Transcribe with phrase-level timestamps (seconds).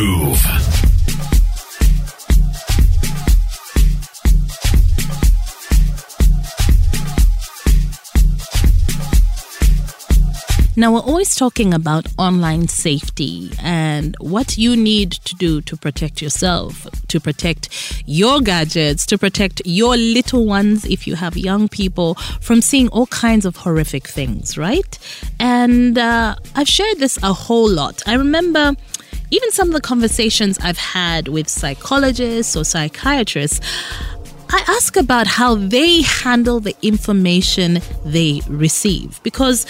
[0.00, 0.42] Groove.
[10.74, 16.22] Now, we're always talking about online safety and what you need to do to protect
[16.22, 17.68] yourself, to protect
[18.06, 23.08] your gadgets, to protect your little ones if you have young people from seeing all
[23.08, 24.98] kinds of horrific things, right?
[25.38, 28.02] And uh, I've shared this a whole lot.
[28.06, 28.74] I remember
[29.30, 33.60] even some of the conversations I've had with psychologists or psychiatrists.
[34.48, 39.64] I ask about how they handle the information they receive because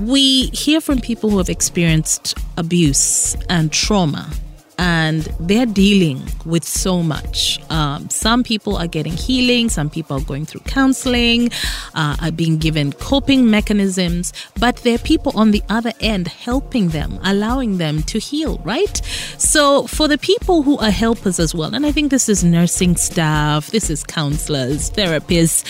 [0.00, 4.30] we hear from people who have experienced abuse and trauma
[4.78, 7.60] and they're dealing with so much.
[7.68, 11.50] Um, some people are getting healing, some people are going through counseling,
[11.94, 16.88] uh, are being given coping mechanisms, but there are people on the other end helping
[16.88, 18.96] them, allowing them to heal, right?
[19.38, 22.96] So, for the people who are helpers as well, and I think this is nursing
[22.96, 25.64] staff, this is counselors, therapists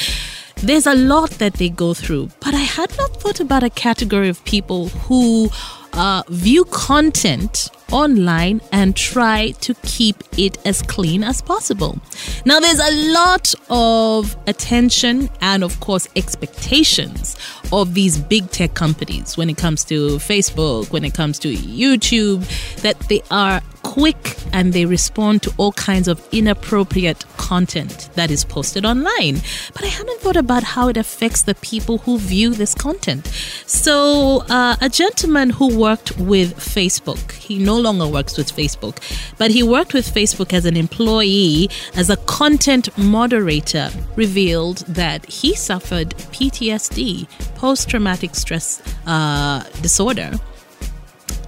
[0.63, 4.29] there's a lot that they go through, but I had not thought about a category
[4.29, 5.51] of people who
[5.93, 11.99] uh, view content online and try to keep it as clean as possible.
[12.45, 17.37] Now, there's a lot of attention and, of course, expectations
[17.73, 22.45] of these big tech companies when it comes to Facebook, when it comes to YouTube,
[22.83, 28.45] that they are quick and they respond to all kinds of inappropriate content that is
[28.45, 29.37] posted online.
[29.75, 33.27] But I haven't thought about how it affects the people who view this content.
[33.67, 38.97] So, uh, a gentleman who worked with Facebook, he no longer works with Facebook,
[39.39, 45.55] but he worked with Facebook as an employee, as a content moderator, revealed that he
[45.55, 50.31] suffered PTSD, post traumatic stress uh, disorder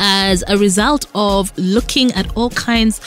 [0.00, 3.00] as a result of looking at all kinds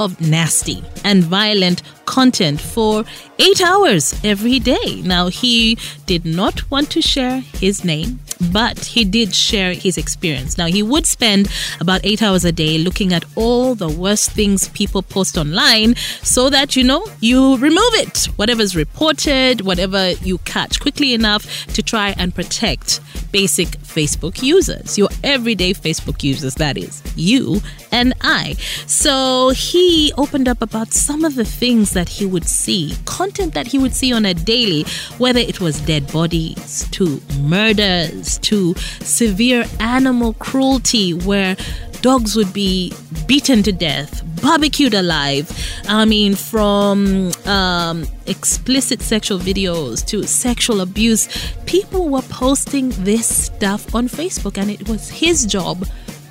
[0.00, 3.04] of nasty and violent content for
[3.38, 5.00] eight hours every day.
[5.04, 8.18] Now, he did not want to share his name,
[8.50, 10.58] but he did share his experience.
[10.58, 14.68] Now, he would spend about eight hours a day looking at all the worst things
[14.70, 18.26] people post online so that, you know, you remove it.
[18.34, 23.00] Whatever's reported, whatever you catch quickly enough to try and protect
[23.30, 27.60] basic Facebook users, your everyday Facebook users, that is, you
[27.92, 28.54] and I.
[28.86, 33.66] So he opened up about some of the things that he would see, content that
[33.66, 34.84] he would see on a daily,
[35.18, 41.54] whether it was dead bodies, to murders, to severe animal cruelty, where
[42.00, 42.90] dogs would be
[43.26, 45.46] beaten to death, barbecued alive.
[45.88, 51.28] I mean, from um, explicit sexual videos to sexual abuse,
[51.66, 55.86] people were posting this stuff on Facebook, and it was his job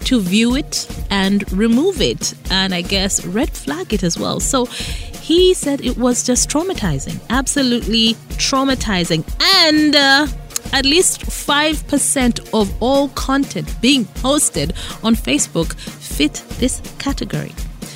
[0.09, 4.39] to view it and remove it, and I guess red flag it as well.
[4.39, 9.23] So he said it was just traumatizing, absolutely traumatizing,
[9.63, 9.95] and.
[9.95, 10.27] Uh,
[10.71, 14.71] at least 5% of all content being posted
[15.01, 17.55] on Facebook fit this category.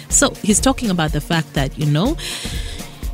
[0.10, 2.16] So he's talking about the fact that, you know,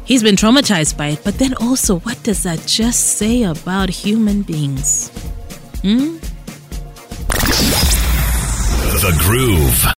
[0.06, 4.44] he's been traumatized by it, but then also, what does that just say about human
[4.44, 5.10] beings?
[5.82, 6.20] Hmm?
[9.02, 9.80] The Groove.